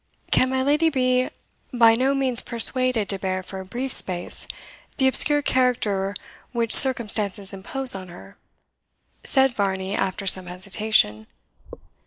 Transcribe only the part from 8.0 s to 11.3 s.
her?" Said Varney after some hesitation.